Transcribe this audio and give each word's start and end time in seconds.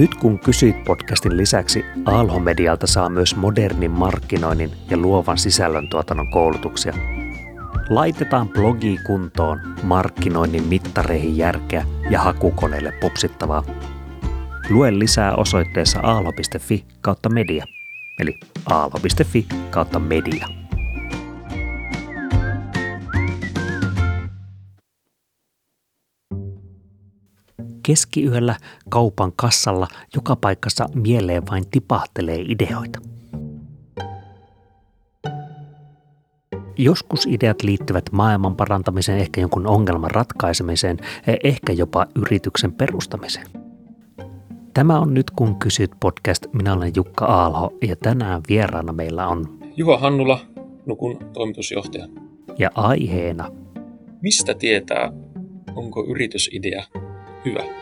Nyt 0.00 0.14
kun 0.14 0.38
kysyit 0.38 0.84
podcastin 0.84 1.36
lisäksi, 1.36 1.84
Aalho-medialta 2.04 2.86
saa 2.86 3.08
myös 3.08 3.36
modernin 3.36 3.90
markkinoinnin 3.90 4.70
ja 4.90 4.96
luovan 4.96 5.38
sisällöntuotannon 5.38 6.30
koulutuksia. 6.30 6.94
Laitetaan 7.88 8.48
blogi 8.48 8.98
kuntoon, 9.06 9.60
markkinoinnin 9.82 10.66
mittareihin 10.66 11.36
järkeä 11.36 11.86
ja 12.10 12.20
hakukoneille 12.20 12.92
popsittavaa. 13.00 13.64
Lue 14.70 14.98
lisää 14.98 15.34
osoitteessa 15.34 16.00
aalho.fi 16.00 16.84
kautta 17.00 17.28
media, 17.28 17.64
eli 18.18 18.40
aalho.fi 18.66 19.46
kautta 19.70 19.98
media. 19.98 20.46
Keskiyöllä 27.90 28.56
kaupan 28.88 29.32
kassalla 29.36 29.88
joka 30.14 30.36
paikassa 30.36 30.88
mieleen 30.94 31.42
vain 31.50 31.64
tipahtelee 31.70 32.44
ideoita. 32.48 32.98
Joskus 36.78 37.26
ideat 37.26 37.62
liittyvät 37.62 38.04
maailman 38.12 38.56
parantamiseen, 38.56 39.18
ehkä 39.18 39.40
jonkun 39.40 39.66
ongelman 39.66 40.10
ratkaisemiseen, 40.10 40.98
ehkä 41.44 41.72
jopa 41.72 42.06
yrityksen 42.16 42.72
perustamiseen. 42.72 43.46
Tämä 44.74 44.98
on 45.00 45.14
Nyt 45.14 45.30
kun 45.30 45.58
kysyt 45.58 45.90
podcast. 46.00 46.46
Minä 46.52 46.74
olen 46.74 46.92
Jukka 46.96 47.24
Aalho 47.24 47.72
ja 47.82 47.96
tänään 47.96 48.42
vieraana 48.48 48.92
meillä 48.92 49.28
on 49.28 49.58
Juha 49.76 49.98
Hannula, 49.98 50.40
Nukun 50.86 51.18
toimitusjohtaja. 51.32 52.08
Ja 52.58 52.70
aiheena. 52.74 53.48
Mistä 54.22 54.54
tietää, 54.54 55.12
onko 55.76 56.06
yritysidea 56.08 56.84
hyvä? 57.44 57.79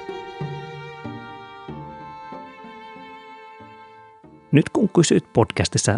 Nyt 4.52 4.68
kun 4.68 4.88
kysyt 4.88 5.24
podcastissa, 5.32 5.92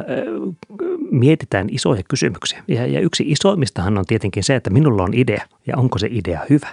mietitään 1.10 1.68
isoja 1.70 2.02
kysymyksiä. 2.08 2.64
Ja, 2.68 2.86
ja 2.86 3.00
yksi 3.00 3.24
isoimmistahan 3.26 3.98
on 3.98 4.04
tietenkin 4.06 4.44
se, 4.44 4.56
että 4.56 4.70
minulla 4.70 5.02
on 5.02 5.14
idea 5.14 5.44
ja 5.66 5.76
onko 5.76 5.98
se 5.98 6.08
idea 6.10 6.40
hyvä. 6.50 6.68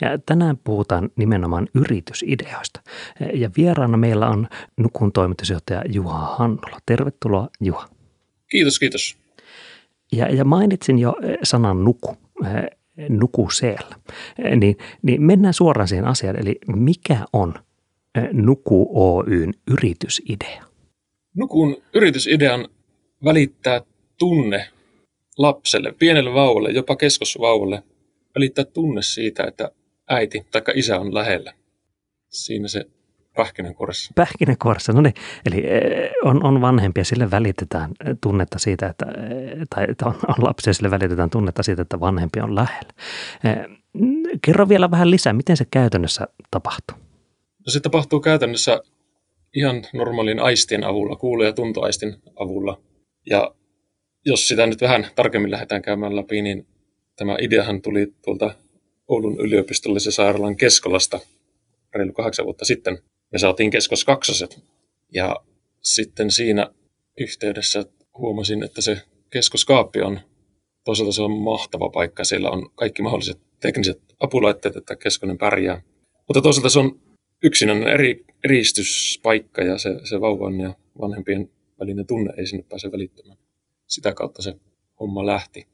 Ja 0.00 0.18
tänään 0.26 0.58
puhutaan 0.64 1.10
nimenomaan 1.16 1.68
yritysideoista. 1.74 2.80
Ja 3.34 3.50
vieraana 3.56 3.96
meillä 3.96 4.28
on 4.28 4.48
Nukun 4.76 5.12
toimitusjohtaja 5.12 5.82
Juha 5.88 6.18
Hannula. 6.18 6.78
Tervetuloa 6.86 7.48
Juha. 7.60 7.88
Kiitos, 8.50 8.78
kiitos. 8.78 9.16
Ja, 10.12 10.34
ja 10.34 10.44
mainitsin 10.44 10.98
jo 10.98 11.16
sanan 11.42 11.84
nuku, 11.84 12.16
nuku 13.08 13.50
siellä. 13.50 13.96
Niin, 14.56 14.76
niin 15.02 15.22
mennään 15.22 15.54
suoraan 15.54 15.88
siihen 15.88 16.04
asiaan. 16.04 16.36
Eli 16.36 16.58
mikä 16.66 17.18
on 17.32 17.54
Nuku 18.32 18.90
Oyn 18.94 19.54
yritysidea? 19.70 20.69
Nukun 21.36 21.76
yritysidean 21.94 22.68
välittää 23.24 23.80
tunne 24.18 24.66
lapselle, 25.38 25.92
pienelle 25.98 26.34
vauvalle, 26.34 26.70
jopa 26.70 26.96
keskosvauvalle, 26.96 27.82
välittää 28.34 28.64
tunne 28.64 29.02
siitä, 29.02 29.44
että 29.44 29.70
äiti 30.08 30.46
tai 30.50 30.62
isä 30.74 31.00
on 31.00 31.14
lähellä. 31.14 31.52
Siinä 32.28 32.68
se 32.68 32.84
pähkinänkuoressa. 33.36 34.12
Pähkinänkuoressa, 34.14 34.92
no 34.92 35.00
niin. 35.00 35.14
Eli 35.46 35.64
eh, 35.66 36.10
on, 36.24 36.44
on 36.44 36.60
vanhempia, 36.60 37.04
sille 37.04 37.30
välitetään 37.30 37.90
tunnetta 38.20 38.58
siitä, 38.58 38.86
että, 38.86 39.06
eh, 39.06 39.66
tai 39.74 39.86
että 39.88 40.06
on, 40.06 40.14
on 40.28 40.44
lapsia, 40.44 40.72
sille 40.72 40.90
välitetään 40.90 41.30
tunnetta 41.30 41.62
siitä, 41.62 41.82
että 41.82 42.00
vanhempi 42.00 42.40
on 42.40 42.54
lähellä. 42.54 42.92
Eh, 43.44 43.78
kerro 44.42 44.68
vielä 44.68 44.90
vähän 44.90 45.10
lisää, 45.10 45.32
miten 45.32 45.56
se 45.56 45.64
käytännössä 45.70 46.28
tapahtuu? 46.50 46.96
No 47.66 47.70
se 47.70 47.80
tapahtuu 47.80 48.20
käytännössä 48.20 48.80
ihan 49.56 49.82
normaalin 49.92 50.40
aistien 50.40 50.84
avulla, 50.84 51.16
kuulo- 51.16 51.44
ja 51.44 51.52
tuntoaistin 51.52 52.16
avulla. 52.36 52.82
Ja 53.26 53.54
jos 54.26 54.48
sitä 54.48 54.66
nyt 54.66 54.80
vähän 54.80 55.06
tarkemmin 55.16 55.50
lähdetään 55.50 55.82
käymään 55.82 56.16
läpi, 56.16 56.42
niin 56.42 56.66
tämä 57.16 57.36
ideahan 57.40 57.82
tuli 57.82 58.14
tuolta 58.24 58.54
Oulun 59.08 59.40
yliopistollisen 59.40 60.12
sairaalan 60.12 60.56
Keskolasta 60.56 61.20
reilu 61.94 62.12
kahdeksan 62.12 62.44
vuotta 62.44 62.64
sitten. 62.64 62.98
Me 63.32 63.38
saatiin 63.38 63.70
Keskos 63.70 64.04
kaksoset 64.04 64.60
ja 65.14 65.36
sitten 65.82 66.30
siinä 66.30 66.70
yhteydessä 67.20 67.84
huomasin, 68.18 68.62
että 68.62 68.80
se 68.80 69.02
keskoskaappi 69.30 70.00
on, 70.00 70.20
toisaalta 70.84 71.12
se 71.12 71.22
on 71.22 71.30
mahtava 71.30 71.90
paikka, 71.90 72.24
siellä 72.24 72.50
on 72.50 72.70
kaikki 72.74 73.02
mahdolliset 73.02 73.40
tekniset 73.60 74.02
apulaitteet, 74.20 74.76
että 74.76 74.96
keskonen 74.96 75.38
pärjää. 75.38 75.82
Mutta 76.28 76.42
toisaalta 76.42 76.68
se 76.68 76.78
on 76.78 77.00
yksinäinen 77.42 77.88
eri, 77.88 78.24
eristyspaikka 78.44 79.62
ja 79.62 79.78
se, 79.78 80.00
se 80.04 80.20
vauvan 80.20 80.60
ja 80.60 80.74
vanhempien 81.00 81.50
välinen 81.80 82.06
tunne 82.06 82.32
ei 82.36 82.46
sinne 82.46 82.64
pääse 82.68 82.92
välittämään. 82.92 83.38
Sitä 83.86 84.12
kautta 84.12 84.42
se 84.42 84.54
homma 85.00 85.26
lähti. 85.26 85.66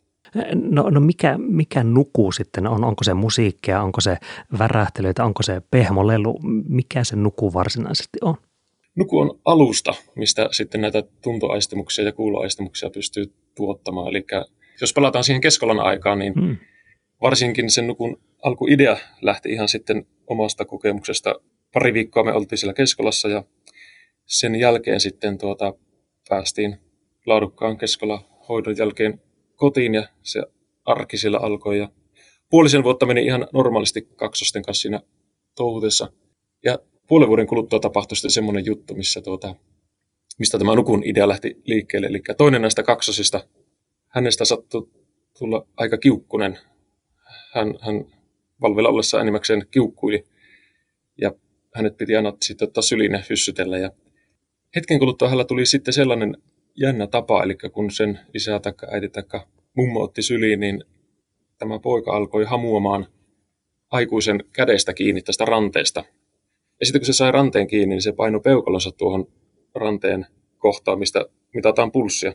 No, 0.54 0.90
no 0.90 1.00
mikä, 1.00 1.38
mikä 1.38 1.84
nuku 1.84 2.32
sitten 2.32 2.66
on? 2.66 2.84
Onko 2.84 3.04
se 3.04 3.14
musiikkia, 3.14 3.82
onko 3.82 4.00
se 4.00 4.16
värähtelyitä, 4.58 5.24
onko 5.24 5.42
se 5.42 5.62
pehmolelu? 5.70 6.40
Mikä 6.68 7.04
se 7.04 7.16
nuku 7.16 7.52
varsinaisesti 7.52 8.18
on? 8.22 8.34
Nuku 8.94 9.18
on 9.18 9.38
alusta, 9.44 9.94
mistä 10.14 10.48
sitten 10.52 10.80
näitä 10.80 11.02
tuntoaistimuksia 11.22 12.04
ja 12.04 12.12
kuuloaistimuksia 12.12 12.90
pystyy 12.90 13.32
tuottamaan. 13.56 14.08
Eli 14.08 14.24
jos 14.80 14.92
palataan 14.92 15.24
siihen 15.24 15.40
Keskolan 15.40 15.80
aikaan, 15.80 16.18
niin 16.18 16.34
hmm. 16.34 16.56
varsinkin 17.20 17.70
sen 17.70 17.86
nukun 17.86 18.18
alkuidea 18.42 18.96
lähti 19.20 19.52
ihan 19.52 19.68
sitten 19.68 20.06
omasta 20.26 20.64
kokemuksesta. 20.64 21.34
Pari 21.76 21.94
viikkoa 21.94 22.24
me 22.24 22.32
oltiin 22.32 22.58
siellä 22.58 22.74
Keskolassa 22.74 23.28
ja 23.28 23.44
sen 24.26 24.54
jälkeen 24.54 25.00
sitten 25.00 25.38
tuota, 25.38 25.74
päästiin 26.28 26.78
laadukkaan 27.26 27.78
keskola 27.78 28.24
hoidon 28.48 28.76
jälkeen 28.78 29.20
kotiin 29.56 29.94
ja 29.94 30.08
se 30.22 30.42
arki 30.84 31.18
siellä 31.18 31.38
alkoi. 31.38 31.78
Ja 31.78 31.88
puolisen 32.50 32.84
vuotta 32.84 33.06
meni 33.06 33.24
ihan 33.24 33.48
normaalisti 33.52 34.08
kaksosten 34.16 34.62
kanssa 34.62 34.82
siinä 34.82 35.00
touhutessa. 35.56 36.12
Ja 36.64 36.78
puolen 37.08 37.28
vuoden 37.28 37.46
kuluttua 37.46 37.80
tapahtui 37.80 38.16
sitten 38.16 38.30
semmoinen 38.30 38.66
juttu, 38.66 38.94
missä 38.94 39.20
tuota, 39.20 39.54
mistä 40.38 40.58
tämä 40.58 40.74
Nukun 40.74 41.02
idea 41.04 41.28
lähti 41.28 41.62
liikkeelle. 41.64 42.06
Eli 42.06 42.22
toinen 42.36 42.62
näistä 42.62 42.82
kaksosista, 42.82 43.48
hänestä 44.08 44.44
sattui 44.44 44.88
tulla 45.38 45.66
aika 45.76 45.98
kiukkunen. 45.98 46.58
Hän, 47.52 47.74
hän 47.80 48.04
valvella 48.60 48.88
ollessa 48.88 49.20
enimmäkseen 49.20 49.66
kiukkuili 49.70 50.35
hänet 51.76 51.96
piti 51.96 52.16
aina 52.16 52.32
sitten 52.42 52.68
ottaa 52.68 52.82
syliin 52.82 53.12
ja 53.12 53.22
hyssytellä. 53.30 53.78
Ja 53.78 53.90
hetken 54.76 54.98
kuluttua 54.98 55.28
hänellä 55.28 55.44
tuli 55.44 55.66
sitten 55.66 55.94
sellainen 55.94 56.36
jännä 56.76 57.06
tapa, 57.06 57.42
eli 57.42 57.54
kun 57.72 57.90
sen 57.90 58.20
isä 58.34 58.60
tai 58.60 58.72
äiti 58.90 59.08
tai 59.08 59.40
mummo 59.76 60.02
otti 60.02 60.22
syliin, 60.22 60.60
niin 60.60 60.84
tämä 61.58 61.78
poika 61.78 62.16
alkoi 62.16 62.44
hamuamaan 62.44 63.06
aikuisen 63.90 64.44
kädestä 64.52 64.94
kiinni 64.94 65.22
tästä 65.22 65.44
ranteesta. 65.44 66.04
Ja 66.80 66.86
sitten 66.86 67.00
kun 67.00 67.06
se 67.06 67.12
sai 67.12 67.32
ranteen 67.32 67.66
kiinni, 67.66 67.94
niin 67.94 68.02
se 68.02 68.12
painoi 68.12 68.40
peukalonsa 68.40 68.90
tuohon 68.92 69.26
ranteen 69.74 70.26
kohtaan, 70.58 70.98
mistä 70.98 71.26
mitataan 71.54 71.92
pulssia. 71.92 72.32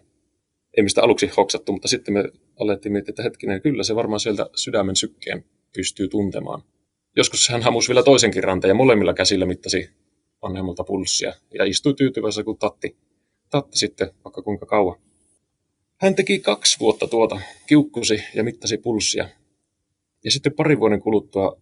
Ei 0.77 0.83
mistä 0.83 1.03
aluksi 1.03 1.31
hoksattu, 1.37 1.71
mutta 1.71 1.87
sitten 1.87 2.13
me 2.13 2.23
alettiin 2.59 2.91
miettiä, 2.91 3.11
että 3.11 3.23
hetkinen, 3.23 3.61
kyllä 3.61 3.83
se 3.83 3.95
varmaan 3.95 4.19
sieltä 4.19 4.49
sydämen 4.55 4.95
sykkeen 4.95 5.45
pystyy 5.75 6.07
tuntemaan. 6.07 6.63
Joskus 7.15 7.49
hän 7.49 7.61
hamusi 7.61 7.87
vielä 7.87 8.03
toisenkin 8.03 8.43
ranteen 8.43 8.69
ja 8.69 8.75
molemmilla 8.75 9.13
käsillä 9.13 9.45
mittasi 9.45 9.89
vanhemmalta 10.41 10.83
pulssia 10.83 11.33
ja 11.53 11.65
istui 11.65 11.93
tyytyväisenä 11.93 12.43
kuin 12.43 12.57
tatti, 12.57 12.97
tatti 13.49 13.77
sitten 13.77 14.11
vaikka 14.25 14.41
kuinka 14.41 14.65
kauan. 14.65 14.99
Hän 15.97 16.15
teki 16.15 16.39
kaksi 16.39 16.79
vuotta 16.79 17.07
tuota, 17.07 17.41
kiukkusi 17.67 18.23
ja 18.35 18.43
mittasi 18.43 18.77
pulssia. 18.77 19.29
Ja 20.23 20.31
sitten 20.31 20.53
pari 20.53 20.79
vuoden 20.79 21.01
kuluttua 21.01 21.61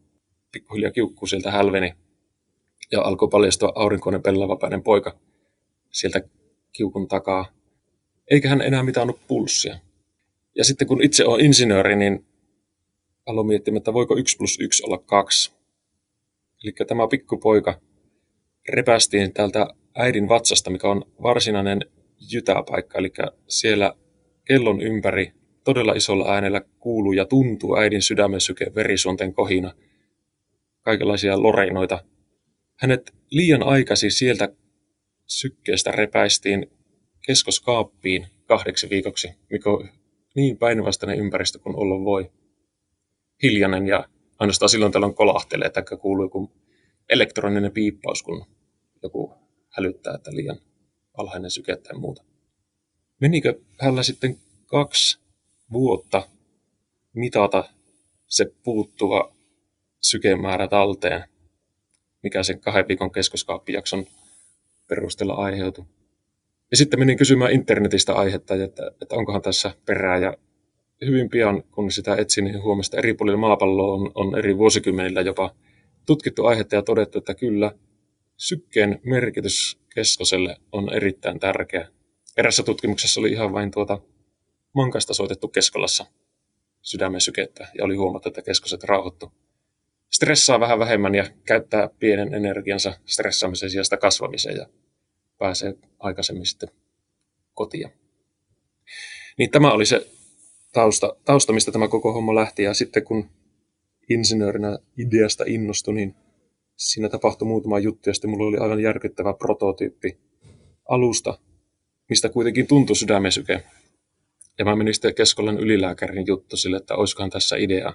pikkuhiljaa 0.52 0.92
kiukku 0.92 1.28
sieltä 1.28 1.52
hälveni 1.52 1.94
ja 2.92 3.02
alkoi 3.02 3.28
paljastua 3.32 3.72
aurinkoinen 3.76 4.22
pellavapäinen 4.22 4.84
poika 4.84 5.20
sieltä 5.92 6.22
kiukun 6.72 7.08
takaa. 7.08 7.46
Eikä 8.32 8.50
hän 8.50 8.62
enää 8.62 8.84
mitannut 8.84 9.20
pulssia. 9.28 9.80
Ja 10.56 10.64
sitten 10.64 10.88
kun 10.88 11.04
itse 11.04 11.26
on 11.26 11.42
insinööri, 11.42 11.96
niin 11.96 12.26
aloin 13.26 13.48
miettimään, 13.48 13.78
että 13.78 13.94
voiko 13.94 14.18
1 14.18 14.38
plus 14.38 14.58
1 14.60 14.84
olla 14.86 14.98
2. 14.98 15.52
Eli 16.64 16.74
tämä 16.88 17.08
pikkupoika 17.08 17.82
repästiin 18.70 19.34
täältä 19.34 19.68
äidin 19.96 20.30
vatsasta, 20.30 20.70
mikä 20.70 20.88
on 20.90 21.06
varsinainen 21.24 21.80
jytäpaikka, 22.32 23.00
eli 23.00 23.12
siellä 23.48 23.94
kellon 24.46 24.82
ympäri 24.82 25.32
todella 25.64 25.94
isolla 25.94 26.34
äänellä 26.34 26.62
kuuluu 26.80 27.14
ja 27.14 27.26
tuntuu 27.26 27.78
äidin 27.78 28.02
sydämen 28.02 28.42
syke, 28.42 28.72
verisuonten 28.76 29.34
kohina, 29.34 29.74
kaikenlaisia 30.82 31.44
loreinoita. 31.44 32.04
Hänet 32.76 33.14
liian 33.32 33.64
aikaisin 33.64 34.12
sieltä 34.12 34.50
sykkeestä 35.28 35.92
repäistiin 35.92 36.72
keskoskaappiin 37.28 38.28
kahdeksi 38.46 38.90
viikoksi, 38.90 39.30
mikä 39.50 39.70
on 39.70 39.90
niin 40.36 40.58
päinvastainen 40.58 41.20
ympäristö 41.20 41.60
kuin 41.60 41.76
olla 41.76 42.06
voi. 42.06 42.32
Hiljainen 43.44 43.88
ja 43.88 44.10
ainoastaan 44.40 44.70
silloin 44.70 44.92
tällöin 44.92 45.14
kolahtelee, 45.14 45.70
tai 45.70 45.84
kuuluu 46.02 46.26
joku 46.26 46.52
elektroninen 47.10 47.72
piippaus, 47.72 48.24
kun 48.24 48.46
joku 49.04 49.34
hälyttää, 49.70 50.16
että 50.16 50.32
liian 50.36 50.60
alhainen 51.18 51.52
syke 51.52 51.76
tai 51.76 52.00
muuta. 52.00 52.24
Menikö 53.20 53.60
hänellä 53.80 54.04
sitten 54.04 54.38
kaksi 54.66 55.20
vuotta 55.72 56.28
mitata 57.14 57.64
se 58.28 58.54
puuttuva 58.64 59.36
sykemäärä 60.02 60.68
talteen, 60.68 61.24
mikä 62.24 62.44
sen 62.44 62.60
kahden 62.60 62.88
viikon 62.88 63.12
keskoskaappijakson 63.12 64.06
perusteella 64.88 65.34
aiheutui. 65.34 65.86
Ja 66.72 66.78
sitten 66.78 67.00
menin 67.00 67.18
kysymään 67.18 67.52
internetistä 67.52 68.14
aihetta, 68.14 68.56
että, 68.56 68.92
että 69.02 69.16
onkohan 69.16 69.42
tässä 69.42 69.72
perää. 69.86 70.18
Ja 70.18 70.38
hyvin 71.06 71.30
pian, 71.30 71.64
kun 71.64 71.92
sitä 71.92 72.16
etsin, 72.16 72.44
niin 72.44 72.64
huomasin, 72.64 72.90
että 72.90 72.98
eri 72.98 73.14
puolilla 73.14 73.38
maapalloa 73.38 73.94
on, 73.94 74.12
on 74.16 74.38
eri 74.40 74.58
vuosikymmenillä 74.58 75.22
jopa 75.22 75.56
tutkittu 76.06 76.46
aihetta 76.46 76.76
ja 76.76 76.82
todettu, 76.82 77.18
että 77.18 77.36
kyllä 77.36 77.72
sykkeen 78.38 79.00
merkitys 79.04 79.80
keskoselle 79.96 80.58
on 80.72 80.94
erittäin 80.94 81.40
tärkeä. 81.40 81.88
Erässä 82.38 82.64
tutkimuksessa 82.64 83.20
oli 83.20 83.32
ihan 83.32 83.54
vain 83.54 83.72
tuota 83.72 84.02
mankasta 84.74 85.14
soitettu 85.14 85.48
keskolassa 85.48 86.06
sydämen 86.82 87.22
sykettä 87.22 87.68
ja 87.78 87.86
oli 87.86 87.96
huomattu, 87.96 88.30
että 88.30 88.42
keskoset 88.42 88.84
rauhoittu. 88.84 89.32
Stressaa 90.12 90.60
vähän 90.60 90.80
vähemmän 90.80 91.16
ja 91.16 91.26
käyttää 91.46 91.90
pienen 92.00 92.34
energiansa 92.34 92.94
stressaamisen 93.06 93.70
sijasta 93.70 93.98
kasvamiseen 93.98 94.58
ja 94.58 94.68
pääsee 95.38 95.74
aikaisemmin 96.00 96.46
sitten 96.46 96.70
kotia. 97.54 97.90
Niin 99.38 99.52
tämä 99.52 99.72
oli 99.72 99.86
se 99.86 100.08
tausta, 100.72 101.16
tausta, 101.26 101.54
mistä 101.54 101.72
tämä 101.72 101.88
koko 101.88 102.14
homma 102.14 102.36
lähti. 102.36 102.64
Ja 102.64 102.74
sitten 102.74 103.04
kun 103.04 103.30
insinöörinä 104.10 104.80
ideasta 104.98 105.44
innostui, 105.48 105.94
niin 105.94 106.16
siinä 106.76 107.10
tapahtui 107.10 107.48
muutama 107.48 107.80
juttu 107.80 108.10
ja 108.10 108.14
sitten 108.14 108.30
mulla 108.30 108.46
oli 108.46 108.58
aivan 108.58 108.80
järkyttävä 108.80 109.34
prototyyppi 109.34 110.18
alusta, 110.90 111.40
mistä 112.10 112.30
kuitenkin 112.30 112.68
tuntui 112.68 112.96
sydämen 112.96 113.32
syke. 113.32 113.64
Ja 114.60 114.66
mä 114.66 114.76
menin 114.76 114.94
sitten 114.94 115.16
Keskolan 115.16 115.60
ylilääkärin 115.60 116.28
juttu 116.28 116.58
sille, 116.58 116.78
että 116.78 116.96
olisikohan 116.96 117.30
tässä 117.30 117.56
idea. 117.58 117.94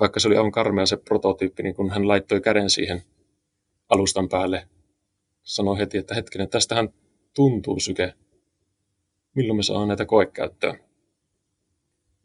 Vaikka 0.00 0.20
se 0.20 0.28
oli 0.28 0.36
aivan 0.36 0.52
karmea 0.52 0.86
se 0.86 0.96
prototyyppi, 0.96 1.62
niin 1.62 1.74
kun 1.74 1.90
hän 1.90 2.08
laittoi 2.08 2.40
käden 2.40 2.70
siihen 2.70 3.02
alustan 3.88 4.28
päälle, 4.28 4.68
sanoi 5.42 5.78
heti, 5.78 5.98
että 5.98 6.14
hetkinen, 6.14 6.48
tästähän 6.48 6.88
tuntuu 7.34 7.80
syke. 7.80 8.14
Milloin 9.34 9.56
me 9.56 9.62
saadaan 9.62 9.88
näitä 9.88 10.06
koekäyttöön? 10.06 10.87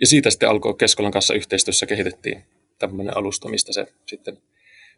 Ja 0.04 0.08
siitä 0.08 0.30
sitten 0.30 0.50
alkoi 0.50 0.74
Keskolan 0.74 1.12
kanssa 1.12 1.34
yhteistyössä 1.34 1.86
kehitettiin 1.86 2.44
tämmöinen 2.80 3.18
alusta, 3.18 3.50
mistä 3.50 3.74
se 3.74 3.86
sitten 4.06 4.38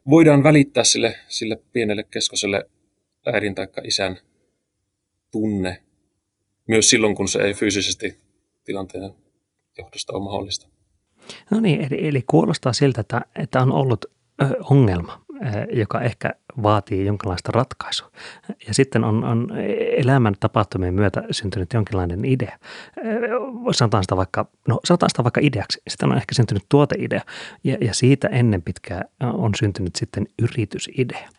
voidaan 0.09 0.43
välittää 0.43 0.83
sille, 0.83 1.15
sille 1.27 1.59
pienelle 1.73 2.03
keskoselle 2.03 2.69
äidin 3.33 3.55
tai 3.55 3.67
isän 3.83 4.17
tunne, 5.31 5.83
myös 6.67 6.89
silloin, 6.89 7.15
kun 7.15 7.27
se 7.27 7.39
ei 7.39 7.53
fyysisesti 7.53 8.17
tilanteen 8.63 9.13
johdosta 9.77 10.13
ole 10.13 10.23
mahdollista. 10.23 10.67
No 11.51 11.59
niin, 11.59 11.81
eli, 11.81 12.07
eli 12.07 12.23
kuulostaa 12.27 12.73
siltä, 12.73 13.01
että, 13.01 13.21
että 13.35 13.61
on 13.61 13.71
ollut 13.71 14.05
ö, 14.41 14.45
ongelma, 14.69 15.25
ö, 15.31 15.75
joka 15.75 16.01
ehkä 16.01 16.33
vaatii 16.63 17.05
jonkinlaista 17.05 17.51
ratkaisua. 17.51 18.11
Ja 18.67 18.73
sitten 18.73 19.03
on, 19.03 19.23
on 19.23 19.47
elämän 19.97 20.33
tapahtumien 20.39 20.93
myötä 20.93 21.23
syntynyt 21.31 21.73
jonkinlainen 21.73 22.25
idea. 22.25 22.57
Sanotaan 23.71 24.03
sitä 24.03 24.17
vaikka, 24.17 24.45
no 24.67 24.79
sanotaan 24.85 25.09
sitä 25.09 25.23
vaikka 25.23 25.41
ideaksi. 25.43 25.81
Sitten 25.87 26.11
on 26.11 26.17
ehkä 26.17 26.35
syntynyt 26.35 26.63
tuoteidea 26.69 27.21
ja, 27.63 27.77
ja 27.81 27.93
siitä 27.93 28.27
ennen 28.27 28.61
pitkään 28.61 29.05
on 29.19 29.51
syntynyt 29.55 29.95
sitten 29.95 30.27
yritysidea. 30.41 31.29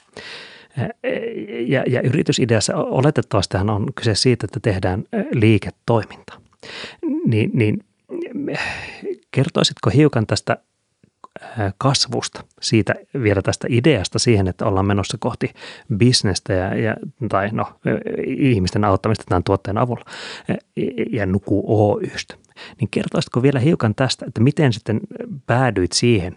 Ja, 1.67 1.85
ja 1.87 2.01
yritysideassa 2.03 2.77
oletettavasti 2.77 3.57
on 3.57 3.87
kyse 3.95 4.15
siitä, 4.15 4.45
että 4.45 4.61
tehdään 4.61 5.05
liiketoiminta. 5.33 6.41
Niin, 7.27 7.51
niin 7.55 7.85
kertoisitko 9.31 9.91
hiukan 9.91 10.27
tästä 10.27 10.59
kasvusta, 11.79 12.45
siitä 12.61 12.95
vielä 13.23 13.43
tästä 13.43 13.67
ideasta 13.71 14.19
siihen, 14.19 14.49
että 14.49 14.67
ollaan 14.67 14.87
menossa 14.87 15.17
kohti 15.21 15.51
bisnestä 15.97 16.53
ja, 16.53 16.75
ja, 16.75 16.97
tai 17.29 17.49
no, 17.53 17.67
ihmisten 18.27 18.85
auttamista 18.85 19.25
tämän 19.29 19.45
tuotteen 19.45 19.79
avulla 19.79 20.05
ja 21.11 21.27
Nuku 21.27 21.65
Oystä. 21.67 22.35
Niin 22.81 22.89
kertoisitko 22.91 23.43
vielä 23.43 23.61
hiukan 23.61 23.95
tästä, 23.95 24.25
että 24.29 24.41
miten 24.41 24.73
sitten 24.73 25.01
päädyit 25.47 25.93
siihen, 25.93 26.37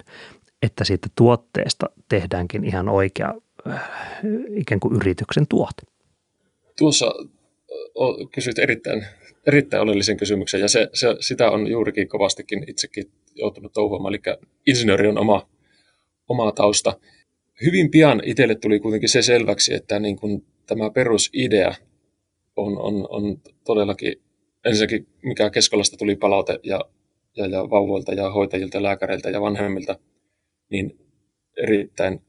että 0.62 0.84
siitä 0.84 1.07
tuotteesta 1.16 1.90
tehdäänkin 2.10 2.63
ihan 2.63 2.90
oikea 2.90 3.34
ikään 4.50 4.80
kuin 4.80 4.96
yrityksen 4.96 5.48
tuote? 5.48 5.81
Tuossa 6.78 7.06
kysyit 8.31 8.60
erittäin, 8.60 9.06
erittäin 9.48 9.84
oleellisen 9.84 10.18
kysymyksen 10.18 10.62
ja 10.62 10.68
se, 10.68 10.90
se, 10.94 11.16
sitä 11.19 11.51
on 11.51 11.68
juurikin 11.68 12.07
kovastikin 12.07 12.63
itsekin 12.68 13.12
joutunut 13.39 13.74
touhuamaan, 13.74 14.13
eli 14.13 14.38
insinööri 14.68 15.07
on 15.07 15.18
oma, 15.18 15.50
oma 16.27 16.51
tausta. 16.51 17.00
Hyvin 17.65 17.91
pian 17.91 18.21
itselle 18.25 18.56
tuli 18.56 18.80
kuitenkin 18.80 19.09
se 19.09 19.21
selväksi, 19.21 19.74
että 19.74 20.00
niin 20.00 20.15
kuin 20.15 20.45
tämä 20.65 20.89
perusidea 20.89 21.74
on, 22.56 22.77
on, 22.77 23.07
on 23.09 23.41
todellakin 23.65 24.21
ensinnäkin, 24.65 25.07
mikä 25.24 25.50
keskolasta 25.50 25.97
tuli 25.97 26.15
palaute 26.15 26.59
ja, 26.63 26.86
ja, 27.36 27.45
ja 27.45 27.69
vauvoilta 27.69 28.13
ja 28.13 28.31
hoitajilta, 28.31 28.83
lääkäreiltä 28.83 29.30
ja 29.30 29.41
vanhemmilta, 29.41 30.00
niin 30.69 31.00
erittäin 31.57 32.21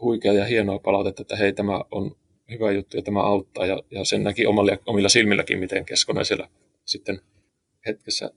huikea 0.00 0.32
ja 0.32 0.44
hienoa 0.44 0.78
palautetta, 0.78 1.22
että 1.22 1.36
hei, 1.36 1.52
tämä 1.52 1.80
on 1.90 2.16
hyvä 2.50 2.72
juttu 2.72 2.96
ja 2.96 3.02
tämä 3.02 3.20
auttaa. 3.20 3.66
Ja, 3.66 3.82
ja 3.90 4.04
sen 4.04 4.24
näki 4.24 4.46
omilla, 4.46 4.78
omilla 4.86 5.08
silmilläkin, 5.08 5.58
miten 5.58 5.84
Keskonen 5.84 6.24
siellä 6.24 6.48
sitten 6.84 7.20
hetkessä 7.86 8.30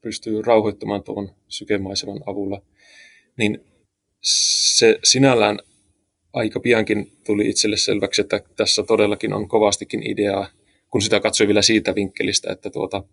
pystyy 0.00 0.42
rauhoittamaan 0.42 1.02
tuon 1.02 1.30
sykemaiseman 1.48 2.20
avulla, 2.26 2.62
niin 3.36 3.64
se 4.22 4.98
sinällään 5.04 5.58
aika 6.32 6.60
piankin 6.60 7.12
tuli 7.26 7.48
itselle 7.48 7.76
selväksi, 7.76 8.20
että 8.20 8.40
tässä 8.56 8.82
todellakin 8.82 9.32
on 9.32 9.48
kovastikin 9.48 10.10
ideaa, 10.10 10.46
kun 10.90 11.02
sitä 11.02 11.20
katsoi 11.20 11.46
vielä 11.46 11.62
siitä 11.62 11.94
vinkkelistä, 11.94 12.52
että 12.52 12.70
tuota, 12.70 13.04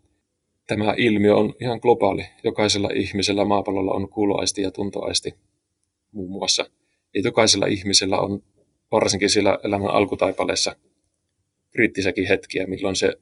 tämä 0.68 0.94
ilmiö 0.98 1.36
on 1.36 1.54
ihan 1.62 1.80
globaali. 1.82 2.26
Jokaisella 2.44 2.90
ihmisellä 2.96 3.46
maapallolla 3.46 3.92
on 3.92 4.10
kuuloaisti 4.10 4.62
ja 4.62 4.72
tuntoaisti 4.72 5.34
muun 6.12 6.32
muassa. 6.32 6.66
Ja 7.14 7.22
jokaisella 7.24 7.66
ihmisellä 7.66 8.20
on 8.20 8.44
varsinkin 8.92 9.30
siellä 9.30 9.60
elämän 9.64 9.92
alkutaipaleessa 9.92 10.76
kriittisiäkin 11.72 12.28
hetkiä, 12.28 12.68
milloin 12.68 12.96
se 12.96 13.14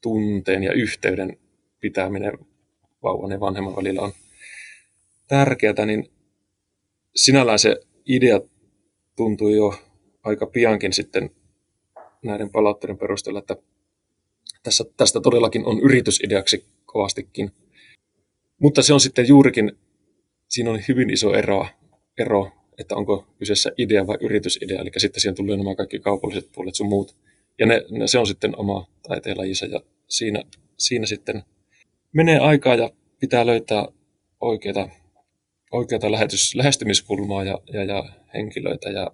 tunteen 0.00 0.62
ja 0.62 0.72
yhteyden 0.72 1.38
pitäminen 1.80 2.32
vauvan 3.04 3.30
ja 3.30 3.40
vanhemman 3.40 3.76
välillä 3.76 4.02
on 4.02 4.12
tärkeää, 5.28 5.86
niin 5.86 6.10
sinällään 7.14 7.58
se 7.58 7.76
idea 8.04 8.40
tuntui 9.16 9.56
jo 9.56 9.74
aika 10.22 10.46
piankin 10.46 10.92
sitten 10.92 11.30
näiden 12.22 12.50
palautteiden 12.50 12.98
perusteella, 12.98 13.38
että 13.38 13.56
tässä, 14.62 14.84
tästä 14.96 15.20
todellakin 15.20 15.66
on 15.66 15.80
yritysideaksi 15.80 16.64
kovastikin. 16.84 17.50
Mutta 18.58 18.82
se 18.82 18.94
on 18.94 19.00
sitten 19.00 19.28
juurikin, 19.28 19.72
siinä 20.48 20.70
on 20.70 20.80
hyvin 20.88 21.10
iso 21.10 21.34
ero, 21.34 21.66
ero 22.18 22.50
että 22.78 22.96
onko 22.96 23.26
kyseessä 23.38 23.72
idea 23.78 24.06
vai 24.06 24.16
yritysidea, 24.20 24.80
eli 24.80 24.90
sitten 24.96 25.20
siihen 25.20 25.34
tulee 25.34 25.56
nämä 25.56 25.74
kaikki 25.74 25.98
kaupalliset 25.98 26.48
puolet 26.54 26.74
sun 26.74 26.88
muut. 26.88 27.16
Ja 27.58 27.66
ne, 27.66 27.84
ne, 27.90 28.06
se 28.06 28.18
on 28.18 28.26
sitten 28.26 28.58
oma 28.58 28.86
taiteenlajinsa 29.08 29.66
ja 29.66 29.80
siinä, 30.08 30.42
siinä 30.78 31.06
sitten 31.06 31.42
menee 32.14 32.38
aikaa 32.38 32.74
ja 32.74 32.90
pitää 33.20 33.46
löytää 33.46 33.88
oikeita, 34.40 34.88
oikeita 35.72 36.12
lähetys, 36.12 36.54
lähestymiskulmaa 36.54 37.44
ja, 37.44 37.58
ja, 37.72 37.84
ja 37.84 38.04
henkilöitä 38.34 38.90
ja 38.90 39.10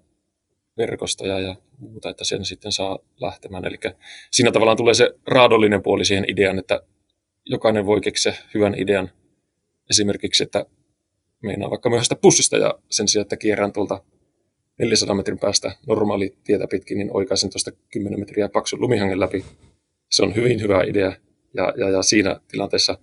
verkostoja 0.77 1.41
ja 1.41 1.57
muuta, 1.79 2.11
että 2.11 2.25
sen 2.25 2.45
sitten 2.45 2.73
saa 2.73 2.99
lähtemään. 3.21 3.65
Eli 3.65 3.77
siinä 4.31 4.53
tavallaan 4.53 4.77
tulee 4.77 4.95
se 4.95 5.11
raadollinen 5.27 5.83
puoli 5.83 6.05
siihen 6.05 6.25
ideaan, 6.29 6.59
että 6.59 6.83
jokainen 7.45 7.87
voi 7.87 8.01
keksiä 8.01 8.35
hyvän 8.55 8.75
idean. 8.79 9.11
Esimerkiksi, 9.91 10.43
että 10.43 10.67
meinaa 11.43 11.71
vaikka 11.71 11.89
myöhäistä 11.89 12.17
pussista 12.17 12.57
ja 12.57 12.79
sen 12.91 13.09
sijaan, 13.09 13.23
että 13.23 13.37
kierrän 13.37 13.73
tuolta 13.73 14.03
400 14.79 15.15
metrin 15.15 15.39
päästä 15.39 15.73
normaali 15.87 16.37
tietä 16.45 16.67
pitkin, 16.71 16.99
niin 16.99 17.17
oikaisen 17.17 17.51
tuosta 17.51 17.71
10 17.93 18.21
metriä 18.21 18.49
paksun 18.49 18.81
lumihangen 18.81 19.21
läpi. 19.21 19.45
Se 20.11 20.23
on 20.23 20.35
hyvin 20.35 20.61
hyvä 20.61 20.83
idea 20.83 21.13
ja, 21.55 21.73
ja, 21.77 21.91
ja 21.91 22.03
siinä 22.03 22.41
tilanteessa 22.49 22.99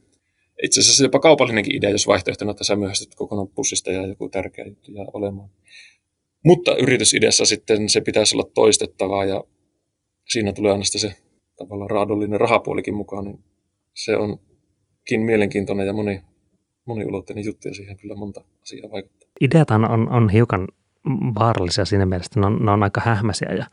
itse 0.64 0.80
asiassa 0.80 1.04
jopa 1.04 1.20
kaupallinenkin 1.20 1.76
idea, 1.76 1.90
jos 1.90 2.08
vaihtoehtona, 2.08 2.52
että 2.52 2.64
sä 2.64 2.76
myöhästyt 2.76 3.16
kokonaan 3.16 3.48
pussista 3.48 3.92
ja 3.92 4.08
joku 4.08 4.30
tärkeä 4.30 4.66
juttu 4.66 4.92
jää 4.92 5.06
olemaan. 5.14 5.50
Mutta 6.46 6.76
yritysideassa 6.76 7.46
sitten 7.46 7.90
se 7.90 8.02
pitäisi 8.02 8.36
olla 8.36 8.50
toistettavaa 8.54 9.26
ja 9.26 9.44
siinä 10.30 10.54
tulee 10.54 10.72
aina 10.72 10.84
se 10.86 11.16
tavallaan 11.58 11.90
raadollinen 11.90 12.40
rahapuolikin 12.40 12.94
mukaan, 12.96 13.26
niin 13.26 13.40
se 13.94 14.18
onkin 14.18 15.22
mielenkiintoinen 15.22 15.88
ja 15.88 15.94
moni, 15.94 16.22
moniulotteinen 16.86 17.46
juttu 17.46 17.68
ja 17.68 17.74
siihen 17.74 17.98
kyllä 17.98 18.16
monta 18.16 18.42
asiaa 18.62 18.92
vaikuttaa. 18.92 19.30
Ideat 19.42 19.72
on, 19.72 20.10
on 20.10 20.30
hiukan 20.30 20.68
vaarallisia 21.40 21.86
siinä 21.86 22.06
mielessä, 22.06 22.40
ne 22.40 22.46
on, 22.46 22.66
ne 22.66 22.72
on 22.72 22.84
aika 22.84 23.02
hähmäisiä 23.06 23.54
ja, 23.54 23.66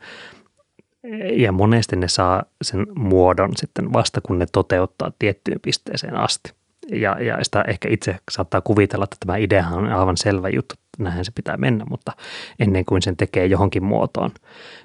ja 1.33 1.51
monesti 1.51 1.95
ne 1.95 2.07
saa 2.07 2.43
sen 2.61 2.87
muodon 2.95 3.51
sitten 3.55 3.93
vasta, 3.93 4.21
kun 4.21 4.39
ne 4.39 4.45
toteuttaa 4.51 5.11
tiettyyn 5.19 5.59
pisteeseen 5.61 6.15
asti. 6.15 6.53
Ja, 6.91 7.23
ja 7.23 7.43
sitä 7.43 7.61
ehkä 7.61 7.89
itse 7.91 8.15
saattaa 8.31 8.61
kuvitella, 8.61 9.03
että 9.03 9.17
tämä 9.19 9.37
ideahan 9.37 9.77
on 9.77 9.93
aivan 9.93 10.17
selvä 10.17 10.49
juttu, 10.49 10.75
näinhän 10.97 11.25
se 11.25 11.31
pitää 11.35 11.57
mennä, 11.57 11.85
mutta 11.89 12.11
ennen 12.59 12.85
kuin 12.85 13.01
sen 13.01 13.17
tekee 13.17 13.45
johonkin 13.45 13.83
muotoon, 13.83 14.31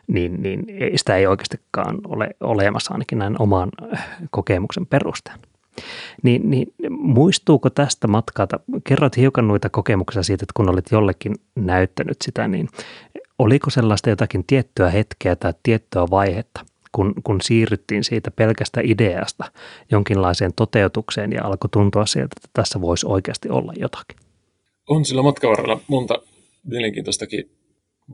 niin, 0.06 0.42
niin 0.42 0.66
sitä 0.96 1.16
ei 1.16 1.26
oikeastikaan 1.26 1.98
ole 2.08 2.30
olemassa 2.40 2.92
ainakin 2.92 3.18
näin 3.18 3.42
oman 3.42 3.68
kokemuksen 4.30 4.86
perusteella. 4.86 5.42
Niin, 6.22 6.50
niin 6.50 6.74
muistuuko 6.90 7.70
tästä 7.70 8.08
matkalta, 8.08 8.60
kerroit 8.84 9.16
hiukan 9.16 9.48
noita 9.48 9.68
kokemuksia 9.68 10.22
siitä, 10.22 10.44
että 10.44 10.52
kun 10.56 10.68
olit 10.68 10.90
jollekin 10.90 11.34
näyttänyt 11.54 12.16
sitä, 12.24 12.48
niin 12.48 12.68
oliko 13.40 13.70
sellaista 13.70 14.10
jotakin 14.10 14.44
tiettyä 14.46 14.90
hetkeä 14.90 15.36
tai 15.36 15.54
tiettyä 15.62 16.06
vaihetta, 16.10 16.60
kun, 16.92 17.14
kun 17.24 17.40
siirryttiin 17.40 18.04
siitä 18.04 18.30
pelkästä 18.30 18.80
ideasta 18.84 19.44
jonkinlaiseen 19.90 20.52
toteutukseen 20.56 21.32
ja 21.32 21.44
alkoi 21.44 21.68
tuntua 21.72 22.06
sieltä, 22.06 22.34
että 22.36 22.48
tässä 22.52 22.80
voisi 22.80 23.06
oikeasti 23.06 23.48
olla 23.48 23.72
jotakin? 23.76 24.18
On 24.88 25.04
sillä 25.04 25.22
matkan 25.22 25.50
varrella 25.50 25.80
monta 25.88 26.14
mielenkiintoistakin 26.64 27.50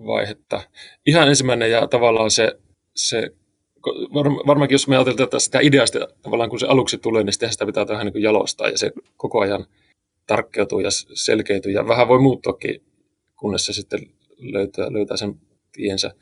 vaihetta. 0.06 0.62
Ihan 1.06 1.28
ensimmäinen 1.28 1.70
ja 1.70 1.86
tavallaan 1.86 2.30
se, 2.30 2.58
se 2.96 3.30
varmaankin 4.46 4.74
jos 4.74 4.88
me 4.88 4.96
ajatellaan 4.96 5.24
että 5.24 5.38
sitä 5.38 5.58
ideasta, 5.62 5.98
tavallaan 6.22 6.50
kun 6.50 6.60
se 6.60 6.66
aluksi 6.66 6.98
tulee, 6.98 7.24
niin 7.24 7.32
sitä 7.32 7.66
pitää 7.66 7.88
vähän 7.88 8.06
niin 8.06 8.22
jalostaa 8.22 8.68
ja 8.68 8.78
se 8.78 8.92
koko 9.16 9.40
ajan 9.40 9.66
tarkkeutuu 10.26 10.80
ja 10.80 10.90
selkeytyy 11.14 11.72
ja 11.72 11.88
vähän 11.88 12.08
voi 12.08 12.18
muuttuakin, 12.18 12.82
kunnes 13.36 13.66
se 13.66 13.72
sitten 13.72 14.15
löytää, 14.38 14.92
löytää 14.92 15.16
sen 15.16 15.40
tiensä. 15.72 16.14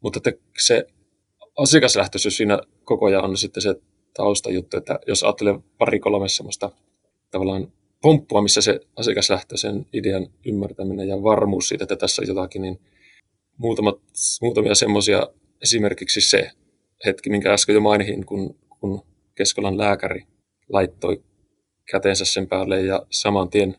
Mutta 0.00 0.18
että 0.18 0.42
se 0.58 0.86
asiakaslähtöisyys 1.56 2.36
siinä 2.36 2.58
koko 2.84 3.06
ajan 3.06 3.24
on 3.24 3.36
sitten 3.36 3.62
se 3.62 3.74
taustajuttu, 4.14 4.76
että 4.76 4.98
jos 5.06 5.22
ajattelee 5.22 5.58
pari 5.78 5.98
kolme 5.98 6.28
semmoista 6.28 6.70
tavallaan 7.30 7.72
pomppua, 8.02 8.42
missä 8.42 8.60
se 8.60 8.80
asiakaslähtöisen 8.96 9.86
idean 9.92 10.26
ymmärtäminen 10.46 11.08
ja 11.08 11.22
varmuus 11.22 11.68
siitä, 11.68 11.84
että 11.84 11.96
tässä 11.96 12.22
on 12.22 12.28
jotakin, 12.28 12.62
niin 12.62 12.80
muutamat, 13.56 14.00
muutamia 14.40 14.74
semmoisia 14.74 15.28
esimerkiksi 15.62 16.20
se, 16.20 16.50
hetki, 17.06 17.30
minkä 17.30 17.52
äsken 17.52 17.74
jo 17.74 17.80
mainihin, 17.80 18.26
kun, 18.26 18.58
kun 18.80 19.02
Keskolan 19.34 19.78
lääkäri 19.78 20.26
laittoi 20.68 21.22
käteensä 21.90 22.24
sen 22.24 22.46
päälle 22.46 22.80
ja 22.80 23.06
saman 23.10 23.50
tien 23.50 23.76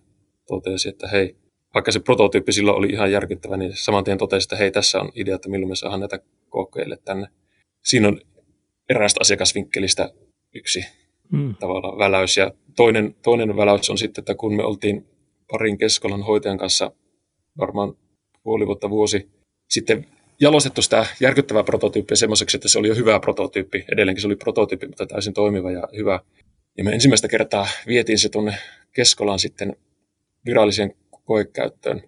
totesi, 0.48 0.90
että 0.90 1.08
hei, 1.08 1.36
vaikka 1.76 1.92
se 1.92 2.00
prototyyppi 2.00 2.54
silloin 2.54 2.78
oli 2.78 2.88
ihan 2.88 3.12
järkyttävä, 3.12 3.58
niin 3.58 3.72
saman 3.76 4.04
tien 4.04 4.18
totesi, 4.18 4.46
että 4.46 4.56
hei, 4.56 4.72
tässä 4.72 5.00
on 5.00 5.12
idea, 5.16 5.36
että 5.36 5.50
milloin 5.50 5.70
me 5.70 5.76
saadaan 5.76 6.00
näitä 6.00 6.20
kokeille 6.50 6.98
tänne. 7.06 7.28
Siinä 7.84 8.08
on 8.08 8.22
eräästä 8.90 9.18
asiakasvinkkelistä 9.22 10.10
yksi 10.56 10.86
hmm. 11.32 11.56
tavallaan 11.56 11.98
väläys. 11.98 12.38
Ja 12.38 12.52
toinen, 12.76 13.16
toinen 13.24 13.58
väläys 13.58 13.90
on 13.90 13.98
sitten, 13.98 14.22
että 14.22 14.36
kun 14.36 14.56
me 14.56 14.64
oltiin 14.64 15.08
parin 15.52 15.78
Keskolan 15.78 16.24
hoitajan 16.24 16.58
kanssa 16.58 16.92
varmaan 17.58 17.94
puoli 18.44 18.68
vuotta 18.68 18.90
vuosi 18.90 19.30
sitten 19.70 20.06
jalostettu 20.40 20.82
sitä 20.82 21.06
järkyttävää 21.20 21.64
prototyyppiä 21.64 22.16
semmoiseksi, 22.16 22.58
että 22.58 22.70
se 22.70 22.80
oli 22.80 22.88
jo 22.88 22.96
hyvä 22.96 23.20
prototyyppi. 23.20 23.86
Edelleenkin 23.92 24.22
se 24.22 24.28
oli 24.28 24.36
prototyyppi, 24.36 24.88
mutta 24.88 25.06
täysin 25.06 25.34
toimiva 25.34 25.72
ja 25.72 25.88
hyvä. 25.98 26.20
Ja 26.78 26.84
me 26.84 26.92
ensimmäistä 26.92 27.28
kertaa 27.28 27.68
vietiin 27.88 28.20
se 28.20 28.30
tuonne 28.30 28.58
Keskolaan 28.92 29.40
sitten 29.40 29.76
viralliseen 30.46 30.96
koekäyttöön. 31.26 32.02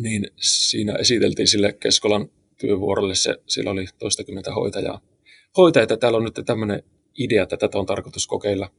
Niin 0.00 0.30
siinä 0.36 0.94
esiteltiin 0.94 1.48
sille 1.48 1.72
Keskolan 1.72 2.28
työvuorolle, 2.60 3.14
se, 3.14 3.36
siellä 3.46 3.70
oli 3.70 3.86
toistakymmentä 3.98 4.54
hoitajaa. 4.54 5.00
Hoitajat, 5.56 6.00
täällä 6.00 6.18
on 6.18 6.24
nyt 6.24 6.40
tämmöinen 6.46 6.82
idea, 7.18 7.42
että 7.42 7.56
tätä 7.56 7.78
on 7.78 7.86
tarkoitus 7.86 8.26
kokeilla. 8.26 8.70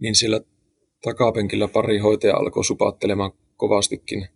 Niin 0.00 0.14
sillä 0.14 0.40
takapenkillä 1.02 1.68
pari 1.68 1.98
hoitajaa 1.98 2.38
alkoi 2.38 2.64
supattelemaan 2.64 3.32
kovastikin. 3.56 4.28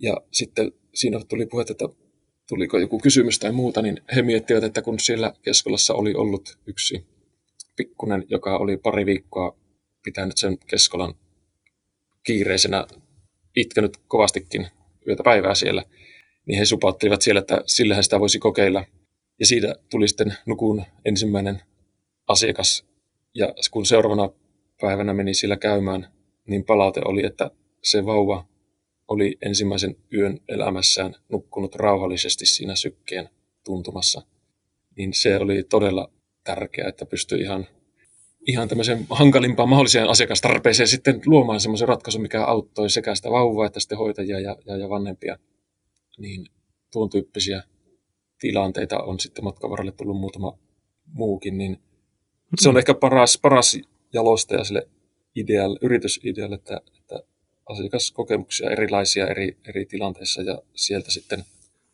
Ja 0.00 0.16
sitten 0.32 0.72
siinä 0.94 1.20
tuli 1.28 1.46
puhetta, 1.46 1.72
että 1.72 1.88
tuliko 2.48 2.78
joku 2.78 2.98
kysymys 2.98 3.38
tai 3.38 3.52
muuta, 3.52 3.82
niin 3.82 4.00
he 4.16 4.22
miettivät, 4.22 4.64
että 4.64 4.82
kun 4.82 5.00
siellä 5.00 5.32
Keskolassa 5.42 5.94
oli 5.94 6.14
ollut 6.14 6.58
yksi 6.66 7.06
pikkunen, 7.76 8.24
joka 8.28 8.56
oli 8.56 8.76
pari 8.76 9.06
viikkoa 9.06 9.56
pitänyt 10.04 10.36
sen 10.36 10.58
Keskolan 10.58 11.14
kiireisenä, 12.22 12.86
itkenyt 13.56 13.96
kovastikin 14.08 14.66
yötä 15.08 15.22
päivää 15.22 15.54
siellä, 15.54 15.84
niin 16.46 16.58
he 16.58 16.64
supauttelivat 16.64 17.22
siellä, 17.22 17.38
että 17.38 17.62
sillähän 17.66 18.04
sitä 18.04 18.20
voisi 18.20 18.38
kokeilla. 18.38 18.84
Ja 19.40 19.46
siitä 19.46 19.74
tuli 19.90 20.08
sitten 20.08 20.34
Nukun 20.46 20.84
ensimmäinen 21.04 21.62
asiakas. 22.26 22.86
Ja 23.34 23.54
kun 23.70 23.86
seuraavana 23.86 24.30
päivänä 24.80 25.14
meni 25.14 25.34
siellä 25.34 25.56
käymään, 25.56 26.08
niin 26.46 26.64
palaute 26.64 27.00
oli, 27.04 27.26
että 27.26 27.50
se 27.82 28.06
vauva 28.06 28.46
oli 29.08 29.38
ensimmäisen 29.42 29.96
yön 30.12 30.40
elämässään 30.48 31.14
nukkunut 31.28 31.74
rauhallisesti 31.74 32.46
siinä 32.46 32.76
sykkeen 32.76 33.28
tuntumassa, 33.64 34.22
niin 34.96 35.14
se 35.14 35.36
oli 35.36 35.62
todella 35.62 36.10
tärkeää, 36.44 36.88
että 36.88 37.06
pystyi 37.06 37.40
ihan, 37.40 37.66
ihan 38.46 38.68
tämmöiseen 38.68 39.06
hankalimpaan 39.10 39.68
mahdolliseen 39.68 40.08
asiakastarpeeseen 40.08 40.88
sitten 40.88 41.20
luomaan 41.26 41.60
semmoisen 41.60 41.88
ratkaisun, 41.88 42.22
mikä 42.22 42.44
auttoi 42.44 42.90
sekä 42.90 43.14
sitä 43.14 43.30
vauvaa 43.30 43.66
että 43.66 43.80
sitten 43.80 43.98
hoitajia 43.98 44.40
ja, 44.40 44.56
ja, 44.66 44.76
ja 44.76 44.88
vanhempia. 44.88 45.38
Niin 46.18 46.46
tuon 46.92 47.10
tyyppisiä 47.10 47.62
tilanteita 48.38 49.02
on 49.02 49.20
sitten 49.20 49.44
matkan 49.44 49.70
varrelle 49.70 49.92
tullut 49.92 50.20
muutama 50.20 50.58
muukin, 51.06 51.58
niin 51.58 51.78
se 52.60 52.68
on 52.68 52.78
ehkä 52.78 52.94
paras, 52.94 53.38
paras 53.42 53.78
jalostaja 54.12 54.64
sille 54.64 54.88
idealle, 55.36 55.78
yritysidealle, 55.82 56.54
että, 56.54 56.80
että 56.98 57.20
asiakaskokemuksia 57.66 58.70
erilaisia 58.70 59.26
eri, 59.26 59.56
eri 59.68 59.86
tilanteissa 59.86 60.42
ja 60.42 60.62
sieltä 60.74 61.10
sitten 61.10 61.44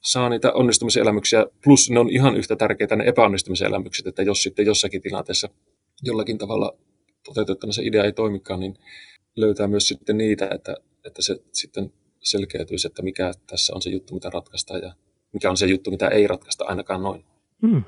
saa 0.00 0.28
niitä 0.28 0.52
onnistumisen 0.52 1.02
elämyksiä, 1.02 1.46
plus 1.64 1.90
ne 1.90 2.00
on 2.00 2.10
ihan 2.10 2.36
yhtä 2.36 2.56
tärkeitä 2.56 2.96
ne 2.96 3.04
epäonnistumisen 3.04 3.68
elämykset, 3.68 4.06
että 4.06 4.22
jos 4.22 4.42
sitten 4.42 4.66
jossakin 4.66 5.02
tilanteessa 5.02 5.48
jollakin 6.02 6.38
tavalla 6.38 6.76
toteutettuna 7.24 7.72
se 7.72 7.82
idea 7.82 8.04
ei 8.04 8.12
toimikaan, 8.12 8.60
niin 8.60 8.78
löytää 9.36 9.66
myös 9.66 9.88
sitten 9.88 10.18
niitä, 10.18 10.48
että, 10.54 10.76
että 11.04 11.22
se 11.22 11.36
sitten 11.52 11.92
selkeytyisi, 12.22 12.86
että 12.86 13.02
mikä 13.02 13.32
tässä 13.46 13.74
on 13.74 13.82
se 13.82 13.90
juttu, 13.90 14.14
mitä 14.14 14.30
ratkaistaan 14.30 14.82
ja 14.82 14.94
mikä 15.32 15.50
on 15.50 15.56
se 15.56 15.66
juttu, 15.66 15.90
mitä 15.90 16.08
ei 16.08 16.26
ratkaista 16.26 16.64
ainakaan 16.64 17.02
noin. 17.02 17.24
Hmm. 17.62 17.82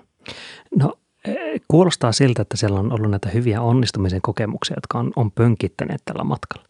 No 0.76 0.92
e, 1.24 1.32
Kuulostaa 1.68 2.12
siltä, 2.12 2.42
että 2.42 2.56
siellä 2.56 2.80
on 2.80 2.92
ollut 2.92 3.10
näitä 3.10 3.28
hyviä 3.28 3.62
onnistumisen 3.62 4.22
kokemuksia, 4.22 4.76
jotka 4.76 4.98
on, 4.98 5.12
on 5.16 5.32
pönkittäneet 5.32 6.02
tällä 6.04 6.24
matkalla. 6.24 6.68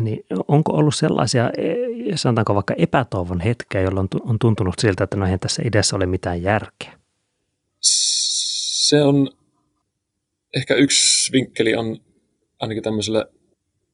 Niin 0.00 0.24
onko 0.48 0.72
ollut 0.72 0.94
sellaisia, 0.94 1.50
e, 1.50 2.16
sanotaanko 2.16 2.54
vaikka 2.54 2.74
epätoivon 2.78 3.40
hetkeä, 3.40 3.80
jolloin 3.80 4.08
on 4.20 4.38
tuntunut 4.38 4.74
siltä, 4.78 5.04
että 5.04 5.16
no 5.16 5.24
eihän 5.24 5.40
tässä 5.40 5.62
ideassa 5.64 5.96
ole 5.96 6.06
mitään 6.06 6.42
järkeä? 6.42 6.98
Se 7.80 9.02
on, 9.02 9.30
ehkä 10.56 10.74
yksi 10.74 11.32
vinkkeli 11.32 11.74
on 11.74 12.00
ainakin 12.58 12.82
tämmöiselle 12.82 13.26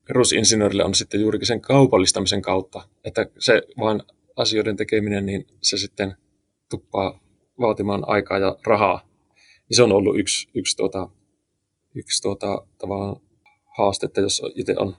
perusinsinöörille 0.09 0.85
on 0.85 0.95
sitten 0.95 1.21
juurikin 1.21 1.47
sen 1.47 1.61
kaupallistamisen 1.61 2.43
kautta, 2.43 2.89
että 3.05 3.27
se 3.39 3.63
vain 3.79 4.03
asioiden 4.37 4.77
tekeminen, 4.77 5.27
niin 5.27 5.47
se 5.61 5.79
sitten 5.79 6.17
tuppaa 6.71 7.21
vaatimaan 7.61 8.03
aikaa 8.07 8.39
ja 8.39 8.57
rahaa. 8.67 9.09
Niin 9.69 9.77
se 9.77 9.83
on 9.83 9.93
ollut 9.93 10.19
yksi, 10.19 10.49
yksi, 10.55 10.77
tuota, 10.77 11.09
yksi 11.95 12.23
tuota, 12.23 12.67
tavallaan 12.79 13.17
haaste, 13.79 14.07
että 14.07 14.21
jos 14.21 14.43
itse 14.55 14.75
on 14.79 14.97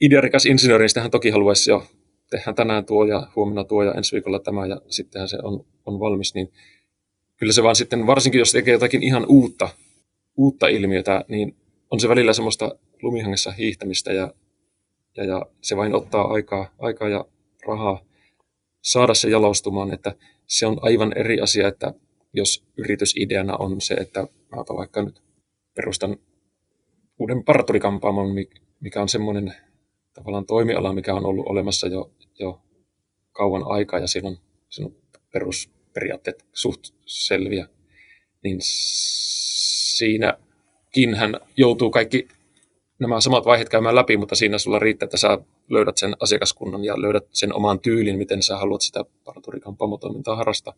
idearikas 0.00 0.46
insinööri, 0.46 0.82
niin 0.82 0.88
sitähän 0.90 1.10
toki 1.10 1.30
haluaisi 1.30 1.70
jo 1.70 1.86
tehdä 2.30 2.52
tänään 2.52 2.84
tuo 2.84 3.04
ja 3.04 3.26
huomenna 3.36 3.64
tuo 3.64 3.82
ja 3.82 3.94
ensi 3.94 4.12
viikolla 4.12 4.38
tämä 4.38 4.66
ja 4.66 4.80
sittenhän 4.88 5.28
se 5.28 5.38
on, 5.42 5.64
on 5.86 6.00
valmis, 6.00 6.34
niin 6.34 6.52
kyllä 7.36 7.52
se 7.52 7.62
vaan 7.62 7.76
sitten, 7.76 8.06
varsinkin 8.06 8.38
jos 8.38 8.52
tekee 8.52 8.72
jotakin 8.72 9.02
ihan 9.02 9.26
uutta, 9.28 9.68
uutta 10.40 10.68
ilmiötä, 10.68 11.24
niin 11.28 11.56
on 11.90 12.00
se 12.00 12.08
välillä 12.08 12.32
semmoista 12.32 12.78
lumihangessa 13.02 13.52
hiihtämistä 13.52 14.12
ja, 14.12 14.34
ja, 15.16 15.24
ja 15.24 15.46
se 15.60 15.76
vain 15.76 15.94
ottaa 15.94 16.32
aikaa, 16.32 16.74
aikaa 16.78 17.08
ja 17.08 17.24
rahaa 17.66 18.04
saada 18.82 19.14
se 19.14 19.30
jalostumaan, 19.30 19.94
että 19.94 20.14
se 20.46 20.66
on 20.66 20.78
aivan 20.82 21.18
eri 21.18 21.40
asia, 21.40 21.68
että 21.68 21.94
jos 22.32 22.64
yritysideana 22.76 23.56
on 23.56 23.80
se, 23.80 23.94
että 23.94 24.20
mä 24.20 24.76
vaikka 24.76 25.02
nyt 25.02 25.22
perustan 25.74 26.16
uuden 27.18 27.44
parturikampaamon, 27.44 28.34
mikä 28.80 29.02
on 29.02 29.08
semmoinen 29.08 29.54
tavallaan 30.14 30.46
toimiala, 30.46 30.92
mikä 30.92 31.14
on 31.14 31.26
ollut 31.26 31.46
olemassa 31.46 31.86
jo, 31.86 32.10
jo 32.38 32.62
kauan 33.32 33.62
aikaa 33.66 34.00
ja 34.00 34.06
siinä 34.06 34.28
on, 34.28 34.36
siinä 34.68 34.86
on 34.86 34.96
perusperiaatteet 35.32 36.46
suht 36.52 36.84
selviä, 37.06 37.68
niin 38.44 38.58
siinäkin 40.00 41.14
hän 41.14 41.40
joutuu 41.56 41.90
kaikki 41.90 42.28
nämä 42.98 43.20
samat 43.20 43.44
vaiheet 43.44 43.68
käymään 43.68 43.94
läpi, 43.94 44.16
mutta 44.16 44.34
siinä 44.34 44.58
sulla 44.58 44.78
riittää, 44.78 45.04
että 45.04 45.16
sä 45.16 45.38
löydät 45.68 45.96
sen 45.96 46.16
asiakaskunnan 46.20 46.84
ja 46.84 47.02
löydät 47.02 47.24
sen 47.32 47.54
oman 47.54 47.80
tyylin, 47.80 48.18
miten 48.18 48.42
sä 48.42 48.56
haluat 48.56 48.80
sitä 48.80 49.04
parturikampaamotoimintaa 49.24 50.36
harrastaa. 50.36 50.74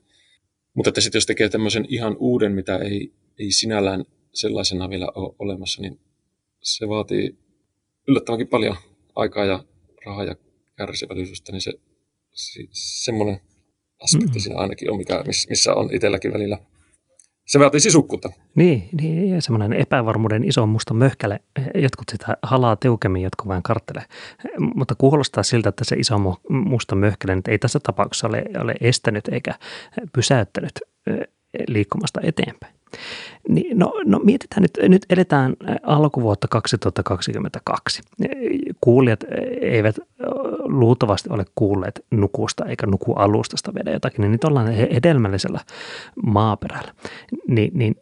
Mutta 0.74 0.88
että 0.88 1.00
sitten 1.00 1.16
jos 1.18 1.26
tekee 1.26 1.48
tämmöisen 1.48 1.86
ihan 1.88 2.16
uuden, 2.18 2.52
mitä 2.52 2.78
ei, 2.78 3.12
ei 3.38 3.52
sinällään 3.52 4.04
sellaisena 4.32 4.90
vielä 4.90 5.08
ole 5.14 5.34
olemassa, 5.38 5.82
niin 5.82 6.00
se 6.62 6.88
vaatii 6.88 7.38
yllättävänkin 8.08 8.48
paljon 8.48 8.76
aikaa 9.14 9.44
ja 9.44 9.64
rahaa 10.06 10.24
ja 10.24 10.36
kärsivällisyyttä, 10.76 11.52
niin 11.52 11.62
se, 11.62 11.72
se 12.32 12.62
semmoinen 12.72 13.40
aspekti 14.02 14.38
mm. 14.38 14.40
siinä 14.40 14.58
ainakin 14.58 14.90
on, 14.90 14.96
mikä, 14.96 15.24
missä 15.48 15.74
on 15.74 15.94
itselläkin 15.94 16.32
välillä 16.32 16.58
se 17.46 17.58
vaatii 17.58 17.80
sisukkuutta. 17.80 18.28
Niin, 18.54 18.88
niin 19.00 19.42
semmoinen 19.42 19.72
epävarmuuden 19.72 20.44
iso 20.44 20.66
musta 20.66 20.94
möhkäle. 20.94 21.40
Jotkut 21.74 22.08
sitä 22.10 22.36
halaa 22.42 22.76
tiukemmin, 22.76 23.22
jotkut 23.22 23.48
vain 23.48 23.62
karttelee. 23.62 24.04
Mutta 24.74 24.94
kuulostaa 24.94 25.42
siltä, 25.42 25.68
että 25.68 25.84
se 25.84 25.96
iso 25.96 26.38
musta 26.48 26.94
möhkäle 26.94 27.36
ei 27.48 27.58
tässä 27.58 27.80
tapauksessa 27.80 28.26
ole, 28.26 28.44
ole 28.60 28.74
estänyt 28.80 29.28
eikä 29.28 29.54
pysäyttänyt 30.12 30.72
liikkumasta 31.68 32.20
eteenpäin. 32.22 32.74
Niin, 33.48 33.78
no, 33.78 33.92
no 34.04 34.18
mietitään 34.18 34.62
nyt, 34.62 34.88
nyt 34.88 35.06
eletään 35.10 35.56
alkuvuotta 35.82 36.48
2022. 36.48 38.02
Kuulijat 38.80 39.24
eivät 39.60 39.96
luultavasti 40.58 41.28
ole 41.32 41.44
kuulleet 41.54 42.04
nukusta 42.10 42.64
eikä 42.64 42.86
nukualustasta 42.86 43.74
vielä 43.74 43.90
jotakin, 43.90 44.20
niin 44.20 44.32
nyt 44.32 44.44
ollaan 44.44 44.72
hedelmällisellä 44.72 45.60
maaperällä. 46.26 46.94
Ni, 47.48 47.70
niin 47.74 47.96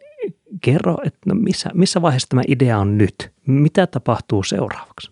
kerro, 0.60 0.96
että 1.04 1.18
no 1.26 1.34
missä, 1.34 1.70
missä 1.74 2.02
vaiheessa 2.02 2.28
tämä 2.28 2.42
idea 2.48 2.78
on 2.78 2.98
nyt? 2.98 3.30
Mitä 3.46 3.86
tapahtuu 3.86 4.42
seuraavaksi? 4.42 5.10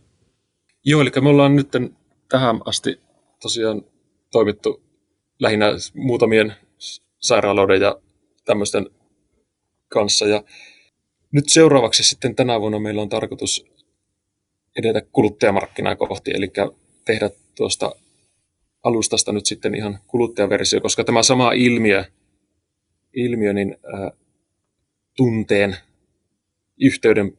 Joo, 0.85 1.01
eli 1.01 1.11
me 1.21 1.29
ollaan 1.29 1.57
nyt 1.57 1.69
tähän 2.29 2.61
asti 2.65 3.01
tosiaan 3.43 3.83
toimittu 4.33 4.83
lähinnä 5.41 5.67
muutamien 5.95 6.53
sairaaloiden 7.19 7.81
ja 7.81 7.97
tämmöisten 8.49 8.91
kanssa. 9.89 10.27
Ja 10.27 10.43
nyt 11.33 11.45
seuraavaksi 11.49 12.05
sitten 12.05 12.35
tänä 12.35 12.61
vuonna 12.61 12.79
meillä 12.79 13.03
on 13.03 13.09
tarkoitus 13.09 13.67
edetä 14.79 15.03
kuluttajamarkkinaa 15.13 15.97
kohti, 15.97 16.31
eli 16.35 16.53
tehdä 17.05 17.31
tuosta 17.57 17.93
alustasta 18.83 19.33
nyt 19.33 19.47
sitten 19.47 19.75
ihan 19.75 19.99
kuluttajaversio, 20.07 20.81
koska 20.81 21.05
tämä 21.05 21.23
sama 21.23 21.53
ilmiö, 21.53 22.05
ilmiö 23.15 23.53
niin 23.53 23.77
ää, 23.95 24.11
tunteen, 25.17 25.77
yhteyden 26.81 27.39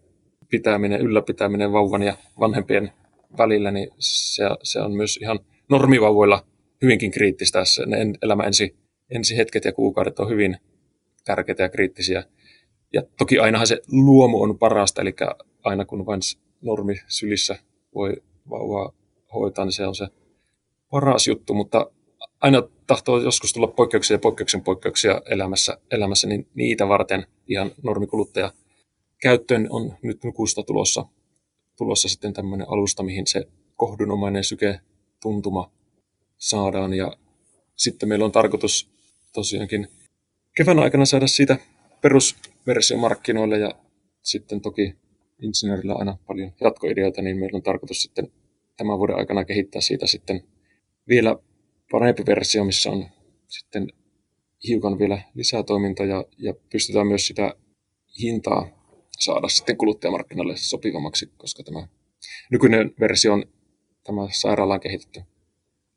pitäminen, 0.50 1.02
ylläpitäminen 1.02 1.72
vauvan 1.72 2.04
ja 2.04 2.18
vanhempien 2.40 2.92
välillä, 3.38 3.72
niin 3.72 3.90
se, 4.00 4.44
se 4.64 4.80
on 4.80 4.92
myös 4.92 5.18
ihan 5.22 5.40
normivauvoilla 5.70 6.46
hyvinkin 6.82 7.12
kriittistä. 7.12 7.64
Ne 7.86 7.98
elämä 8.22 8.44
ensi, 8.44 8.76
ensi 9.10 9.38
hetket 9.38 9.66
ja 9.66 9.74
kuukaudet 9.74 10.20
on 10.20 10.30
hyvin 10.30 10.58
tärkeitä 11.26 11.64
ja 11.64 11.70
kriittisiä. 11.70 12.24
Ja 12.94 13.04
toki 13.18 13.40
ainahan 13.40 13.68
se 13.68 13.82
luomu 13.92 14.42
on 14.42 14.58
parasta, 14.58 15.02
eli 15.02 15.16
aina 15.64 15.86
kun 15.86 16.06
vain 16.06 16.22
normi 16.62 16.96
sylissä 17.08 17.60
voi 17.96 18.14
vauvaa 18.50 18.94
hoitaa, 19.34 19.66
niin 19.66 19.74
se 19.74 19.88
on 19.88 19.96
se 19.96 20.08
paras 20.92 21.28
juttu, 21.28 21.54
mutta 21.54 21.92
aina 22.42 22.64
tahtoo 22.88 23.22
joskus 23.22 23.54
tulla 23.54 23.68
poikkeuksia 23.68 24.16
ja 24.16 24.20
poikkeuksen 24.20 24.62
poikkeuksia 24.62 25.22
elämässä, 25.26 25.78
elämässä 25.92 26.28
niin 26.28 26.48
niitä 26.54 26.88
varten 26.88 27.26
ihan 27.48 27.72
normikuluttaja 27.84 28.52
käyttöön 29.22 29.68
on 29.70 29.98
nyt 30.02 30.24
nukusta 30.24 30.64
tulossa, 30.64 31.06
tulossa 31.78 32.10
sitten 32.10 32.34
tämmöinen 32.34 32.70
alusta, 32.70 33.04
mihin 33.04 33.28
se 33.28 33.48
kohdunomainen 33.76 34.44
syke 34.44 34.80
tuntuma 35.22 35.72
saadaan 36.38 36.94
ja 36.94 37.18
sitten 37.76 38.10
meillä 38.10 38.26
on 38.26 38.32
tarkoitus 38.32 38.90
tosiaankin 39.34 39.88
kevään 40.60 40.80
aikana 40.80 41.06
saada 41.06 41.28
siitä 41.28 41.58
perusversio 42.02 42.98
markkinoille 42.98 43.60
ja 43.60 43.76
sitten 44.22 44.62
toki 44.62 44.96
insinöörillä 45.42 45.94
aina 45.96 46.18
paljon 46.28 46.52
jatkoideoita, 46.62 47.22
niin 47.22 47.38
meillä 47.38 47.56
on 47.58 47.64
tarkoitus 47.64 48.02
sitten 48.02 48.32
tämän 48.78 48.98
vuoden 48.98 49.16
aikana 49.16 49.46
kehittää 49.46 49.82
siitä 49.82 50.08
sitten 50.08 50.44
vielä 51.08 51.36
parempi 51.92 52.24
versio, 52.26 52.64
missä 52.64 52.92
on 52.92 53.06
sitten 53.48 53.88
hiukan 54.68 55.00
vielä 55.00 55.22
lisää 55.34 55.64
toimintaa 55.64 56.06
ja, 56.38 56.54
pystytään 56.72 57.08
myös 57.08 57.28
sitä 57.28 57.54
hintaa 58.22 58.68
saada 59.20 59.48
sitten 59.48 59.78
kuluttajamarkkinalle 59.78 60.58
sopivammaksi, 60.58 61.32
koska 61.38 61.64
tämä 61.64 61.88
nykyinen 62.52 62.92
versio 63.00 63.34
on 63.34 63.46
tämä 64.04 64.22
sairaalaan 64.32 64.80
kehitetty 64.80 65.22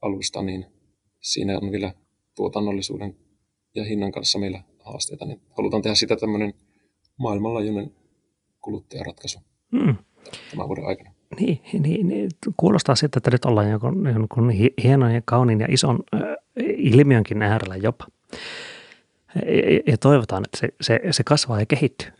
alusta, 0.02 0.42
niin 0.42 0.66
siinä 1.20 1.58
on 1.58 1.72
vielä 1.72 1.94
tuotannollisuuden 2.36 3.16
ja 3.74 3.84
hinnan 3.84 4.12
kanssa 4.12 4.38
meillä 4.38 4.62
haasteita, 4.84 5.24
niin 5.24 5.40
halutaan 5.56 5.82
tehdä 5.82 5.94
sitä 5.94 6.16
tämmöinen 6.16 6.54
maailmanlaajuinen 7.18 7.92
kuluttajaratkaisu 8.60 9.38
mm. 9.70 9.96
tämän 10.50 10.68
vuoden 10.68 10.86
aikana. 10.86 11.10
Niin, 11.40 11.60
niin, 11.72 12.08
niin, 12.08 12.30
kuulostaa 12.56 12.94
siltä, 12.94 13.18
että 13.18 13.30
nyt 13.30 13.44
ollaan 13.44 13.70
jonkun, 13.70 14.06
jonkun 14.06 14.50
hienon 14.82 15.14
ja 15.14 15.22
kauniin 15.24 15.60
ja 15.60 15.66
ison 15.70 15.98
äh, 16.14 16.20
ilmiönkin 16.76 17.42
äärellä 17.42 17.76
jopa. 17.76 18.06
Ja, 19.34 19.80
ja 19.86 19.98
toivotaan, 19.98 20.42
että 20.44 20.58
se, 20.58 20.68
se, 20.80 21.00
se 21.10 21.24
kasvaa 21.24 21.60
ja 21.60 21.66
kehittyy. 21.66 22.12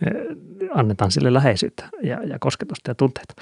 Annetaan 0.74 1.10
sille 1.10 1.34
läheisyyttä 1.34 1.88
ja, 2.02 2.22
ja 2.22 2.38
kosketusta 2.38 2.90
ja 2.90 2.94
tunteita. 2.94 3.34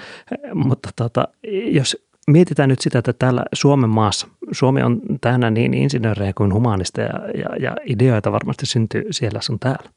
Mutta 0.53 0.89
tota, 0.95 1.27
jos 1.71 1.97
mietitään 2.27 2.69
nyt 2.69 2.81
sitä, 2.81 2.99
että 2.99 3.13
täällä 3.13 3.45
Suomen 3.53 3.89
maassa, 3.89 4.27
Suomi 4.51 4.81
on 4.81 5.01
täynnä 5.21 5.51
niin 5.51 5.73
insinöörejä 5.73 6.33
kuin 6.37 6.53
humanista 6.53 7.01
ja, 7.01 7.13
ja, 7.59 7.75
ideoita 7.85 8.31
varmasti 8.31 8.65
syntyy 8.65 9.03
siellä 9.11 9.41
sun 9.41 9.59
täällä, 9.59 9.89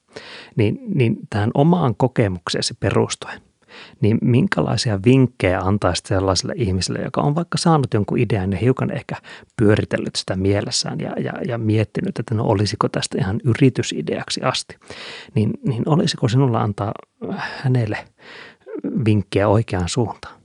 niin, 0.56 0.78
niin 0.94 1.16
tähän 1.30 1.50
omaan 1.54 1.94
kokemukseesi 1.96 2.74
perustuen, 2.80 3.40
niin 4.00 4.18
minkälaisia 4.22 5.00
vinkkejä 5.04 5.60
antaisit 5.60 6.06
sellaiselle 6.06 6.54
ihmiselle, 6.56 6.98
joka 6.98 7.20
on 7.20 7.34
vaikka 7.34 7.58
saanut 7.58 7.94
jonkun 7.94 8.18
idean 8.18 8.52
ja 8.52 8.58
hiukan 8.58 8.90
ehkä 8.90 9.16
pyöritellyt 9.56 10.16
sitä 10.16 10.36
mielessään 10.36 11.00
ja, 11.00 11.12
ja, 11.20 11.32
ja 11.48 11.58
miettinyt, 11.58 12.18
että 12.18 12.34
no 12.34 12.44
olisiko 12.44 12.88
tästä 12.88 13.18
ihan 13.20 13.40
yritysideaksi 13.44 14.40
asti, 14.42 14.76
niin, 15.34 15.50
niin 15.66 15.82
olisiko 15.86 16.28
sinulla 16.28 16.60
antaa 16.60 16.92
hänelle 17.62 17.98
vinkkiä 19.04 19.48
oikeaan 19.48 19.88
suuntaan? 19.88 20.44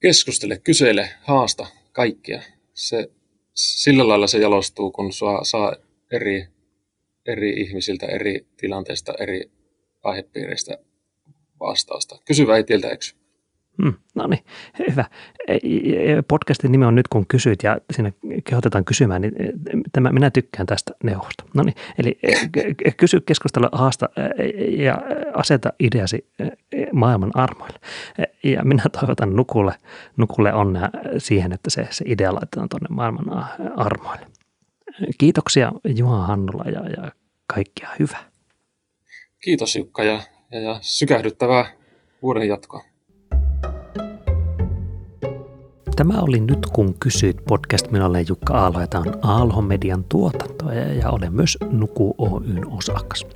keskustele, 0.00 0.58
kysele, 0.58 1.10
haasta 1.22 1.66
kaikkia. 1.92 2.42
Se, 2.76 3.10
sillä 3.54 4.08
lailla 4.08 4.26
se 4.26 4.38
jalostuu, 4.38 4.90
kun 4.90 5.12
saa, 5.12 5.44
saa 5.44 5.76
eri, 6.12 6.48
eri 7.26 7.50
ihmisiltä, 7.50 8.06
eri 8.06 8.46
tilanteista, 8.56 9.14
eri 9.20 9.50
aihepiireistä 10.02 10.78
vastausta. 11.60 12.18
Kysy 12.24 12.46
väitiltä 12.46 12.88
eksy. 12.88 13.14
Hmm, 13.82 13.94
no 14.14 14.26
niin, 14.26 14.44
hyvä. 14.90 15.04
Podcastin 16.28 16.72
nimi 16.72 16.84
on 16.84 16.94
Nyt 16.94 17.08
kun 17.08 17.26
kysyt 17.26 17.62
ja 17.62 17.78
siinä 17.90 18.12
kehotetaan 18.44 18.84
kysymään, 18.84 19.22
niin 19.22 19.34
tämä, 19.92 20.12
minä 20.12 20.30
tykkään 20.30 20.66
tästä 20.66 20.92
neuvosta. 21.02 21.44
No 21.54 21.62
niin, 21.62 21.74
eli 21.98 22.18
kysy, 22.96 23.20
keskustella, 23.20 23.68
haasta 23.72 24.08
ja 24.68 24.98
aseta 25.34 25.72
ideasi 25.80 26.26
maailman 26.92 27.30
armoille. 27.34 27.78
Ja 28.44 28.64
minä 28.64 28.82
toivotan 29.00 29.36
Nukulle, 29.36 29.74
Nukulle 30.16 30.52
onnea 30.52 30.88
siihen, 31.18 31.52
että 31.52 31.70
se, 31.70 31.88
se 31.90 32.04
idea 32.08 32.34
laitetaan 32.34 32.68
tuonne 32.68 32.88
maailman 32.90 33.44
armoille. 33.76 34.26
Kiitoksia 35.18 35.72
Juha 35.84 36.26
Hannula 36.26 36.64
ja, 36.64 36.88
ja 36.90 37.12
kaikkia 37.46 37.88
hyvää. 37.98 38.24
Kiitos 39.44 39.76
Jukka 39.76 40.04
ja, 40.04 40.20
ja, 40.50 40.60
ja 40.60 40.78
sykähdyttävää 40.80 41.72
vuoden 42.22 42.48
jatkoa. 42.48 42.84
Tämä 45.96 46.20
oli 46.20 46.40
Nyt 46.40 46.66
kun 46.66 46.94
kysyit 47.00 47.36
podcast. 47.48 47.90
Minä 47.90 48.06
olen 48.06 48.24
Jukka 48.28 48.54
Aalo 48.54 48.80
ja 48.80 48.86
tämä 48.86 49.04
on 49.06 49.14
Aalho 49.22 49.62
Median 49.62 50.04
tuotanto 50.04 50.72
ja 50.72 51.10
olen 51.10 51.32
myös 51.32 51.58
Nuku 51.70 52.14
Oyn 52.18 52.66
osakas. 52.66 53.26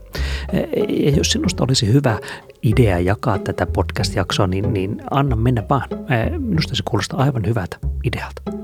Ja 0.88 1.10
jos 1.10 1.32
sinusta 1.32 1.64
olisi 1.64 1.92
hyvä 1.92 2.18
idea 2.62 2.98
jakaa 2.98 3.38
tätä 3.38 3.66
podcast-jaksoa, 3.66 4.46
niin, 4.46 4.72
niin 4.72 5.02
anna 5.10 5.36
mennä 5.36 5.62
vaan. 5.70 5.88
Minusta 6.38 6.76
se 6.76 6.82
kuulostaa 6.90 7.22
aivan 7.22 7.46
hyvältä 7.46 7.76
idealta. 8.04 8.59